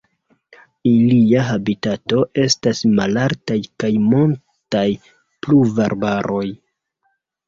[0.91, 4.87] Ilia habitato estas malaltaj kaj montaj
[5.45, 6.43] pluvarbaroj.